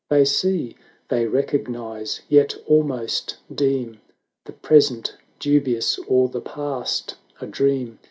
They 0.09 0.25
see, 0.25 0.77
they 1.09 1.27
recognise, 1.27 2.21
yet 2.27 2.55
almost 2.65 3.37
deem 3.53 4.01
The 4.45 4.53
present 4.53 5.15
dubious, 5.37 5.99
or 6.07 6.27
the 6.27 6.41
past 6.41 7.17
a 7.39 7.45
dream. 7.45 7.99